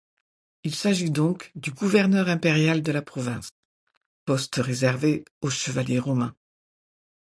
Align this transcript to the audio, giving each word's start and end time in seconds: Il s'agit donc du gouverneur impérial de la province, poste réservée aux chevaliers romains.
Il 0.63 0.73
s'agit 0.73 1.11
donc 1.11 1.51
du 1.53 1.69
gouverneur 1.69 2.27
impérial 2.27 2.81
de 2.81 2.91
la 2.91 3.03
province, 3.03 3.51
poste 4.25 4.55
réservée 4.55 5.23
aux 5.41 5.51
chevaliers 5.51 5.99
romains. 5.99 6.35